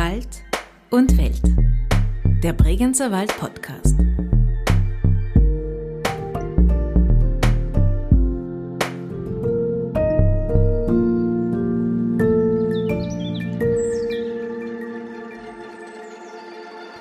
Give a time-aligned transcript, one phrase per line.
[0.00, 0.44] Wald
[0.88, 1.42] und Welt.
[2.42, 3.98] Der Bregenzer Wald Podcast.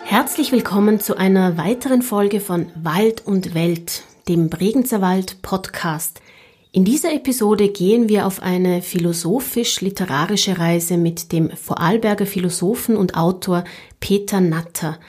[0.04, 6.20] Herzlich willkommen zu einer weiteren Folge von Wald und Welt, dem Bregenzer Wald Podcast.
[6.72, 13.64] In dieser Episode gehen wir auf eine philosophisch-literarische Reise mit dem Vorarlberger Philosophen und Autor
[14.00, 15.00] Peter Natter.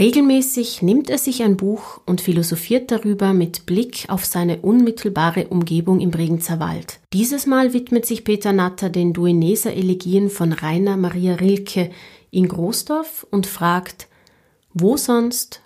[0.00, 6.00] Regelmäßig nimmt er sich ein Buch und philosophiert darüber mit Blick auf seine unmittelbare Umgebung
[6.00, 6.98] im Bregenzer Wald.
[7.12, 11.90] Dieses Mal widmet sich Peter Natter den Dueneser Elegien von Rainer Maria Rilke
[12.32, 14.08] in Großdorf und fragt,
[14.74, 15.62] wo sonst,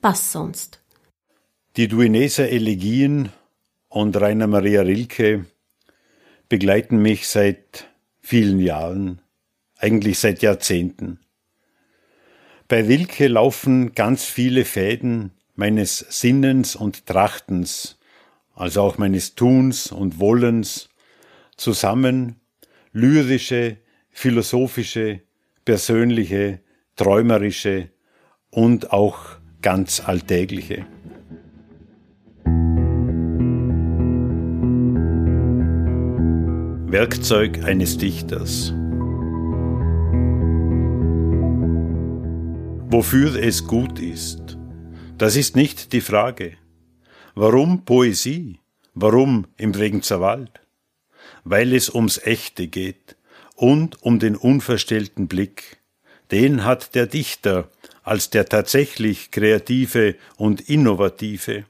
[0.00, 0.80] was sonst?
[1.76, 3.28] Die Dueneser Elegien
[3.90, 5.44] und Rainer Maria Rilke
[6.48, 7.88] begleiten mich seit
[8.20, 9.20] vielen Jahren,
[9.76, 11.18] eigentlich seit Jahrzehnten.
[12.68, 17.98] Bei Rilke laufen ganz viele Fäden meines Sinnens und Trachtens,
[18.54, 20.88] also auch meines Tuns und Wollens,
[21.56, 22.36] zusammen,
[22.92, 23.78] lyrische,
[24.10, 25.22] philosophische,
[25.64, 26.60] persönliche,
[26.94, 27.90] träumerische
[28.50, 29.18] und auch
[29.62, 30.86] ganz alltägliche.
[36.92, 38.72] Werkzeug eines Dichters.
[42.90, 44.58] Wofür es gut ist,
[45.16, 46.56] das ist nicht die Frage.
[47.36, 48.58] Warum Poesie?
[48.94, 50.50] Warum im Bregenzer Wald?
[51.44, 53.14] Weil es ums Echte geht
[53.54, 55.78] und um den unverstellten Blick.
[56.32, 57.70] Den hat der Dichter
[58.02, 61.66] als der tatsächlich Kreative und Innovative.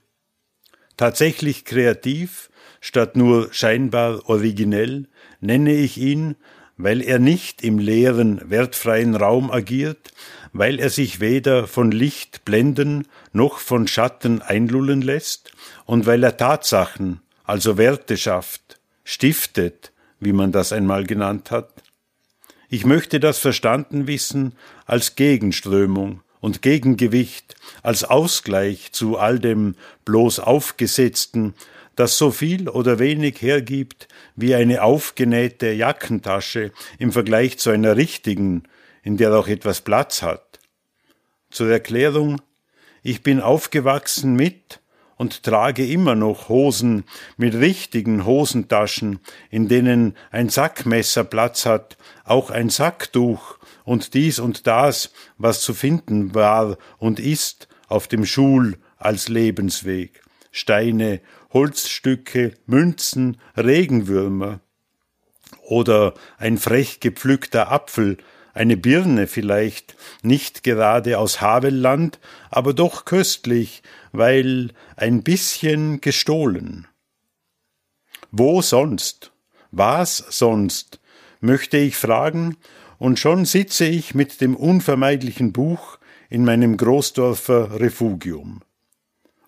[0.96, 2.50] Tatsächlich kreativ
[2.80, 5.06] statt nur scheinbar originell
[5.40, 6.36] nenne ich ihn,
[6.76, 10.12] weil er nicht im leeren, wertfreien Raum agiert,
[10.52, 15.52] weil er sich weder von Licht blenden noch von Schatten einlullen lässt
[15.84, 21.70] und weil er Tatsachen, also Werte schafft, stiftet, wie man das einmal genannt hat.
[22.68, 24.54] Ich möchte das verstanden wissen
[24.86, 31.54] als Gegenströmung und Gegengewicht, als Ausgleich zu all dem bloß Aufgesetzten,
[32.00, 38.62] das so viel oder wenig hergibt wie eine aufgenähte Jackentasche im Vergleich zu einer richtigen,
[39.02, 40.60] in der auch etwas Platz hat.
[41.50, 42.40] Zur Erklärung,
[43.02, 44.80] ich bin aufgewachsen mit
[45.16, 47.04] und trage immer noch Hosen
[47.36, 54.66] mit richtigen Hosentaschen, in denen ein Sackmesser Platz hat, auch ein Sacktuch und dies und
[54.66, 60.22] das, was zu finden war und ist auf dem Schul als Lebensweg.
[60.50, 61.20] Steine
[61.52, 64.60] Holzstücke, Münzen, Regenwürmer.
[65.62, 68.18] Oder ein frech gepflückter Apfel,
[68.54, 72.18] eine Birne vielleicht, nicht gerade aus Havelland,
[72.50, 76.86] aber doch köstlich, weil ein bisschen gestohlen.
[78.30, 79.32] Wo sonst?
[79.70, 81.00] Was sonst?
[81.40, 82.56] möchte ich fragen,
[82.98, 88.60] und schon sitze ich mit dem unvermeidlichen Buch in meinem Großdorfer Refugium.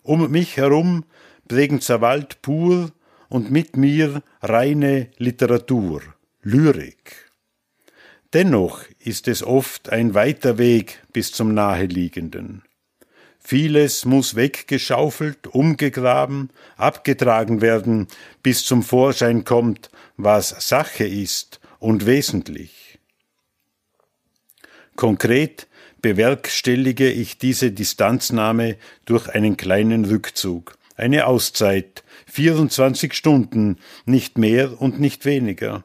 [0.01, 1.05] Um mich herum
[1.47, 2.91] Bregenzer Wald pur
[3.29, 6.01] und mit mir reine Literatur,
[6.41, 7.29] Lyrik.
[8.33, 12.63] Dennoch ist es oft ein weiter Weg bis zum Naheliegenden.
[13.39, 18.07] Vieles muss weggeschaufelt, umgegraben, abgetragen werden,
[18.41, 22.99] bis zum Vorschein kommt, was Sache ist und wesentlich.
[24.95, 25.67] Konkret
[26.01, 34.99] bewerkstellige ich diese Distanznahme durch einen kleinen Rückzug, eine Auszeit, 24 Stunden, nicht mehr und
[34.99, 35.83] nicht weniger.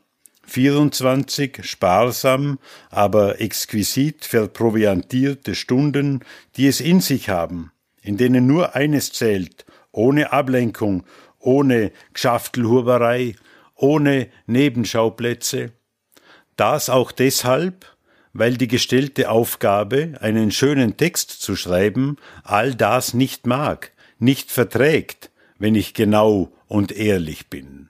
[0.48, 2.58] 24 sparsam,
[2.90, 6.20] aber exquisit verproviantierte Stunden,
[6.56, 7.70] die es in sich haben,
[8.02, 11.04] in denen nur eines zählt, ohne Ablenkung,
[11.38, 13.34] ohne Gschaftelhuberei,
[13.74, 15.72] ohne Nebenschauplätze.
[16.56, 17.86] Das auch deshalb,
[18.32, 25.30] weil die gestellte Aufgabe, einen schönen Text zu schreiben, all das nicht mag, nicht verträgt,
[25.58, 27.88] wenn ich genau und ehrlich bin.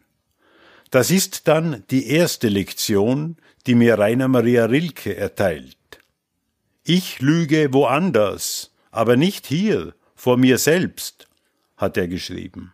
[0.91, 3.37] Das ist dann die erste Lektion,
[3.67, 5.77] die mir Rainer Maria Rilke erteilt.
[6.85, 11.29] Ich lüge woanders, aber nicht hier, vor mir selbst,
[11.77, 12.73] hat er geschrieben.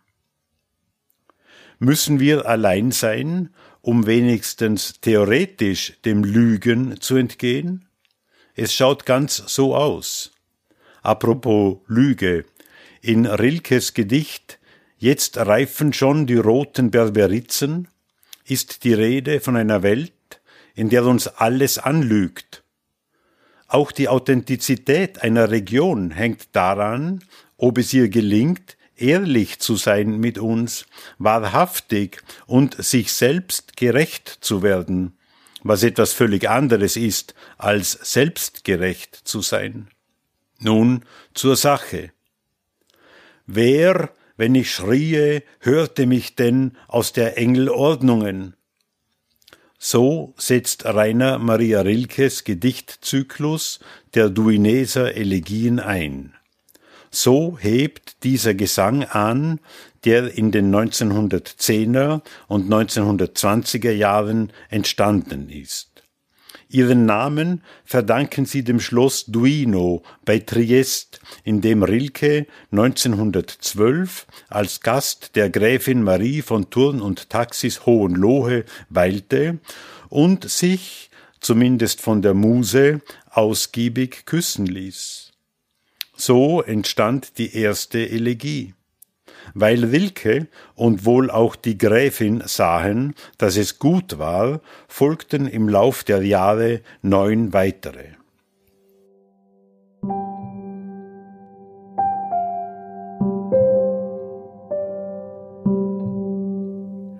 [1.81, 3.53] Müssen wir allein sein,
[3.83, 7.87] um wenigstens theoretisch dem Lügen zu entgehen?
[8.55, 10.31] Es schaut ganz so aus.
[11.03, 12.47] Apropos Lüge,
[13.05, 14.59] in Rilkes Gedicht
[14.97, 17.89] Jetzt reifen schon die roten Berberitzen
[18.47, 20.13] ist die Rede von einer Welt,
[20.75, 22.65] in der uns alles anlügt,
[23.69, 27.25] auch die Authentizität einer Region hängt daran,
[27.57, 30.87] ob es ihr gelingt, ehrlich zu sein mit uns,
[31.19, 35.19] wahrhaftig und sich selbst gerecht zu werden,
[35.63, 39.89] was etwas völlig anderes ist, als selbstgerecht zu sein.
[40.61, 41.05] Nun
[41.35, 42.13] zur Sache.
[43.47, 48.55] Wer, wenn ich schrie, hörte mich denn aus der Engelordnungen?
[49.79, 53.81] So setzt Rainer Maria Rilkes Gedichtzyklus
[54.15, 56.33] der Duineser Elegien ein.
[57.11, 59.61] So hebt dieser Gesang an,
[60.05, 65.94] der in den 1910er und 1920er Jahren entstanden ist.
[66.75, 75.37] Ihren Namen verdanken sie dem Schloss Duino bei Triest, in dem Rilke 1912 als Gast
[75.37, 79.61] der Gräfin Marie von Thurn und Taxis Hohenlohe weilte
[80.09, 85.31] und sich, zumindest von der Muse, ausgiebig küssen ließ.
[86.17, 88.75] So entstand die erste Elegie.
[89.53, 96.05] Weil Wilke und wohl auch die Gräfin sahen, dass es gut war, folgten im Lauf
[96.05, 98.15] der Jahre neun weitere.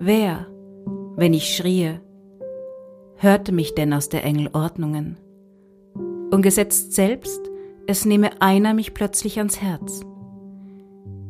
[0.07, 0.45] Wer,
[1.15, 1.99] wenn ich schrie,
[3.15, 5.17] hörte mich denn aus der Engel Ordnungen?
[6.29, 7.41] Und gesetzt selbst,
[7.87, 10.01] es nehme einer mich plötzlich ans Herz.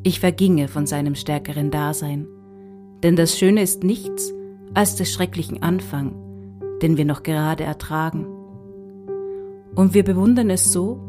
[0.08, 2.28] Ich verginge von seinem stärkeren Dasein,
[3.02, 4.32] denn das Schöne ist nichts
[4.76, 6.14] als des schrecklichen Anfang,
[6.84, 8.28] den wir noch gerade ertragen.
[9.74, 11.00] Und wir bewundern es so,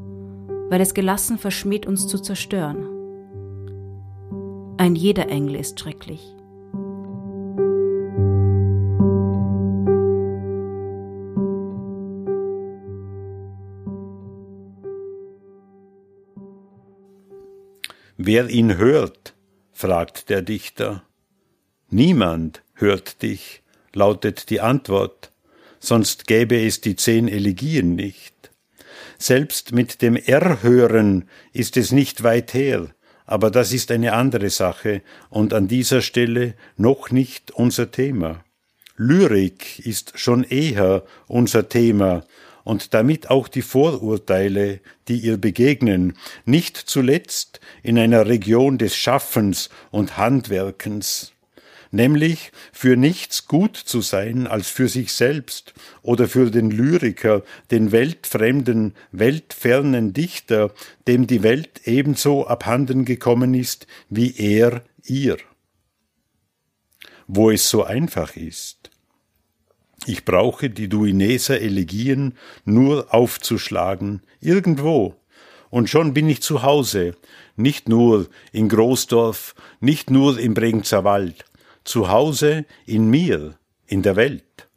[0.70, 2.86] weil es gelassen verschmäht, uns zu zerstören.
[4.78, 6.34] Ein jeder Engel ist schrecklich.
[18.28, 19.34] Wer ihn hört,
[19.72, 21.04] fragt der Dichter.
[21.90, 23.62] Niemand hört dich,
[23.92, 25.30] lautet die Antwort,
[25.78, 28.34] sonst gäbe es die zehn Elegien nicht.
[29.16, 32.88] Selbst mit dem Erhören ist es nicht weit her,
[33.26, 38.42] aber das ist eine andere Sache und an dieser Stelle noch nicht unser Thema.
[38.96, 42.24] Lyrik ist schon eher unser Thema
[42.66, 46.14] und damit auch die Vorurteile, die ihr begegnen,
[46.46, 51.32] nicht zuletzt in einer Region des Schaffens und Handwerkens,
[51.92, 57.92] nämlich für nichts gut zu sein als für sich selbst oder für den Lyriker, den
[57.92, 60.74] weltfremden, weltfernen Dichter,
[61.06, 65.36] dem die Welt ebenso abhanden gekommen ist wie er ihr.
[67.28, 68.90] Wo es so einfach ist,
[70.06, 75.16] ich brauche die Duineser Elegien nur aufzuschlagen, irgendwo,
[75.70, 77.16] und schon bin ich zu Hause,
[77.56, 81.44] nicht nur in Großdorf, nicht nur im Bregenzer Wald,
[81.84, 84.68] zu Hause in mir, in der Welt.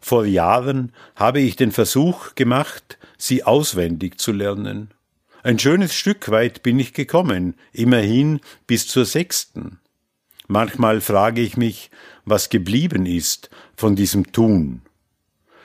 [0.00, 4.90] Vor Jahren habe ich den Versuch gemacht, sie auswendig zu lernen.
[5.42, 9.80] Ein schönes Stück weit bin ich gekommen, immerhin bis zur sechsten.
[10.48, 11.90] Manchmal frage ich mich,
[12.30, 14.82] was geblieben ist von diesem Tun.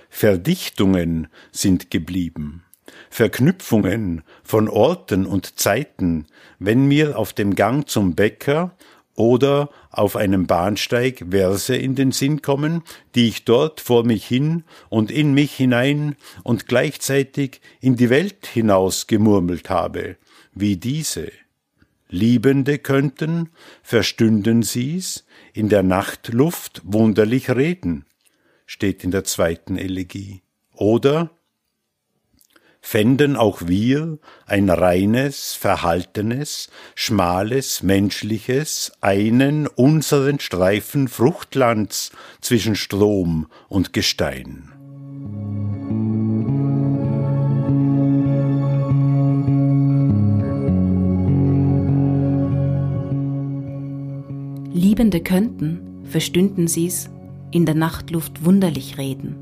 [0.10, 2.64] Verdichtungen sind geblieben,
[3.10, 6.28] Verknüpfungen von Orten und Zeiten,
[6.60, 8.76] wenn mir auf dem Gang zum Bäcker
[9.16, 12.84] oder auf einem Bahnsteig Verse in den Sinn kommen,
[13.16, 18.46] die ich dort vor mich hin und in mich hinein und gleichzeitig in die Welt
[18.46, 20.18] hinaus gemurmelt habe,
[20.54, 21.32] wie diese.
[22.10, 23.50] Liebende könnten,
[23.82, 25.25] verstünden sie's,
[25.56, 28.06] in der Nachtluft wunderlich reden,
[28.66, 30.42] steht in der zweiten Elegie.
[30.74, 31.30] Oder
[32.82, 43.94] fänden auch wir ein reines, verhaltenes, schmales, menschliches, einen unseren Streifen Fruchtlands zwischen Strom und
[43.94, 44.75] Gestein.
[55.16, 57.10] Liebende könnten, verstünden sie's,
[57.52, 59.36] in der Nachtluft wunderlich reden.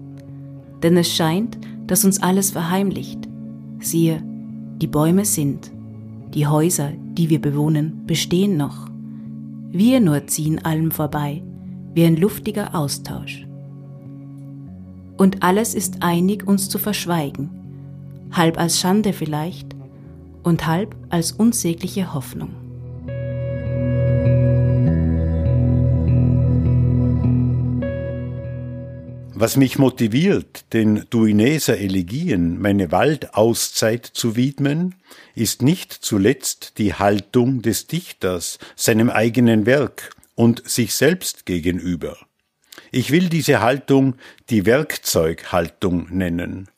[0.84, 3.28] Denn es scheint, dass uns alles verheimlicht.
[3.80, 4.22] Siehe,
[4.82, 5.72] die Bäume sind,
[6.34, 8.88] die Häuser, die wir bewohnen, bestehen noch.
[9.72, 11.42] Wir nur ziehen allem vorbei,
[11.96, 13.48] wie ein luftiger Austausch.
[15.18, 17.50] Und alles ist einig, uns zu verschweigen,
[18.32, 19.76] halb als Schande vielleicht
[20.44, 22.63] und halb als unsägliche Hoffnung.
[29.44, 34.96] Was mich motiviert, den Duineser Elegien meine Waldauszeit zu widmen,
[35.36, 42.16] ist nicht zuletzt die Haltung des Dichters seinem eigenen Werk und sich selbst gegenüber.
[42.90, 44.16] Ich will diese Haltung
[44.50, 46.70] die Werkzeughaltung nennen.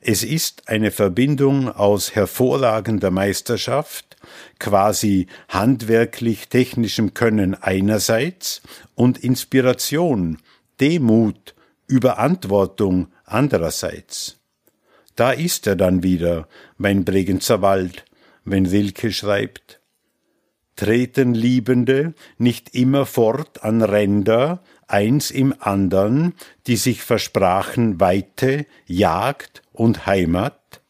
[0.00, 4.16] Es ist eine Verbindung aus hervorragender Meisterschaft,
[4.60, 8.62] quasi handwerklich technischem Können einerseits
[8.94, 10.38] und Inspiration,
[10.80, 11.55] Demut,
[11.86, 14.38] Überantwortung andererseits.
[15.14, 18.04] Da ist er dann wieder, mein Bregenzer Wald,
[18.44, 19.80] wenn Wilke schreibt.
[20.76, 26.34] Treten Liebende nicht immer fort an Ränder, eins im andern,
[26.66, 30.82] die sich versprachen Weite, Jagd und Heimat?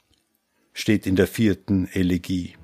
[0.72, 2.54] steht in der vierten Elegie.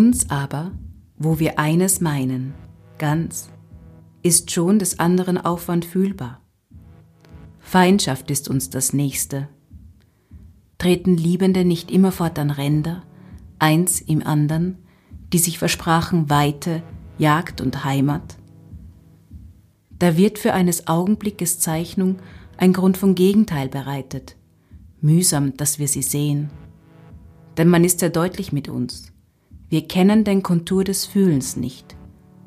[0.00, 0.72] Uns aber,
[1.18, 2.54] wo wir eines meinen,
[2.96, 3.50] ganz,
[4.22, 6.40] ist schon des anderen Aufwand fühlbar.
[7.58, 9.50] Feindschaft ist uns das Nächste.
[10.78, 13.02] Treten Liebende nicht immerfort an Ränder,
[13.58, 14.78] eins im andern,
[15.34, 16.82] die sich versprachen Weite,
[17.18, 18.38] Jagd und Heimat?
[19.98, 22.16] Da wird für eines Augenblickes Zeichnung
[22.56, 24.36] ein Grund von Gegenteil bereitet,
[25.02, 26.48] mühsam, dass wir sie sehen.
[27.58, 29.12] Denn man ist sehr deutlich mit uns.
[29.70, 31.96] Wir kennen den Kontur des Fühlens nicht,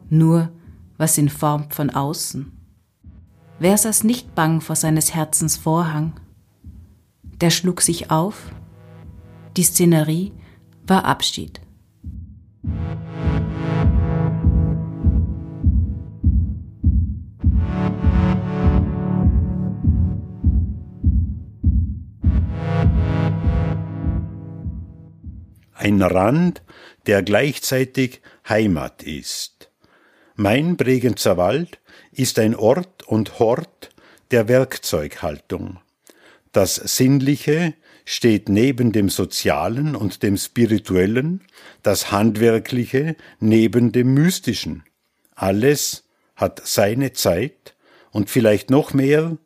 [0.10, 0.52] nur
[0.98, 2.52] was ihn formt von außen.
[3.60, 6.20] Wer saß nicht bang vor seines Herzens Vorhang?
[7.40, 8.52] Der schlug sich auf,
[9.56, 10.34] die Szenerie
[10.86, 11.62] war Abschied.
[25.74, 26.64] Ein Rand
[27.08, 29.70] der gleichzeitig Heimat ist.
[30.36, 31.80] Mein Bregenzer Wald
[32.12, 33.90] ist ein Ort und Hort
[34.32, 35.80] der Werkzeughaltung.
[36.52, 37.74] Das Sinnliche
[38.06, 41.42] steht neben dem Sozialen und dem Spirituellen,
[41.84, 44.84] das Handwerkliche neben dem Mystischen.
[45.36, 46.04] Alles
[46.36, 47.76] hat seine Zeit
[48.12, 49.38] und vielleicht noch mehr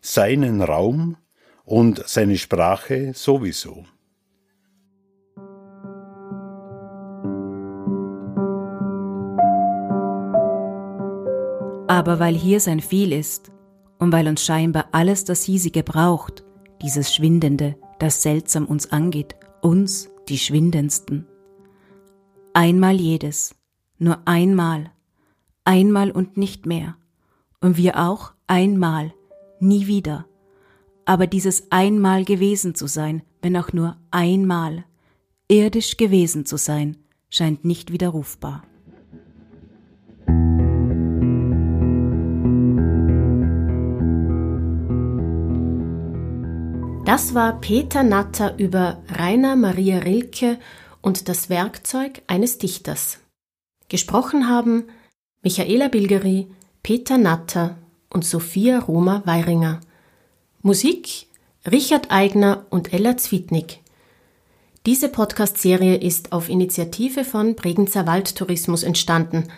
[0.00, 1.16] seinen Raum
[1.64, 3.84] und seine Sprache sowieso.
[11.92, 13.52] Aber weil hier sein Viel ist
[13.98, 16.42] und weil uns scheinbar alles das Hiesige braucht,
[16.80, 21.26] dieses Schwindende, das seltsam uns angeht, uns, die Schwindendsten.
[22.54, 23.54] Einmal jedes,
[23.98, 24.90] nur einmal,
[25.66, 26.96] einmal und nicht mehr,
[27.60, 29.12] und wir auch einmal,
[29.60, 30.24] nie wieder.
[31.04, 34.86] Aber dieses einmal gewesen zu sein, wenn auch nur einmal,
[35.46, 36.96] irdisch gewesen zu sein,
[37.28, 38.62] scheint nicht widerrufbar.
[47.12, 50.58] Das war Peter Natter über Rainer Maria Rilke
[51.02, 53.18] und das Werkzeug eines Dichters.
[53.90, 54.84] Gesprochen haben
[55.42, 56.46] Michaela Bilgeri,
[56.82, 57.76] Peter Natter
[58.08, 59.80] und Sophia Roma Weiringer.
[60.62, 61.26] Musik
[61.70, 63.80] Richard Eigner und Ella Zwietnik.
[64.86, 69.48] Diese Podcast-Serie ist auf Initiative von Bregenzer Waldtourismus entstanden.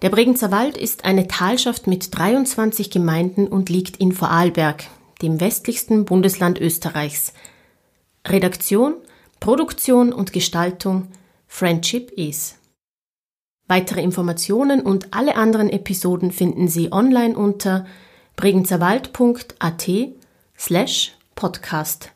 [0.00, 4.84] Der Bregenzer Wald ist eine Talschaft mit 23 Gemeinden und liegt in Vorarlberg,
[5.22, 7.32] dem westlichsten Bundesland Österreichs.
[8.26, 8.94] Redaktion,
[9.40, 11.08] Produktion und Gestaltung
[11.46, 12.56] Friendship is.
[13.68, 17.86] Weitere Informationen und alle anderen Episoden finden Sie online unter
[18.36, 19.90] bregenzerwald.at
[20.56, 22.12] slash podcast.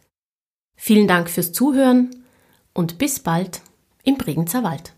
[0.76, 2.25] Vielen Dank fürs Zuhören
[2.73, 3.62] und bis bald
[4.04, 4.92] im Bregenzer Wald.